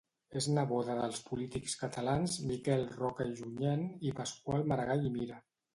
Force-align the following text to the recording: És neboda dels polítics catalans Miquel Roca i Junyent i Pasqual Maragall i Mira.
És 0.39 0.45
neboda 0.53 0.95
dels 0.99 1.19
polítics 1.27 1.75
catalans 1.83 2.39
Miquel 2.53 2.89
Roca 2.97 3.31
i 3.35 3.39
Junyent 3.43 3.87
i 4.11 4.19
Pasqual 4.23 4.69
Maragall 4.75 5.09
i 5.13 5.19
Mira. 5.21 5.45